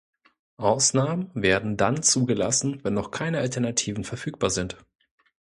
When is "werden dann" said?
1.35-2.01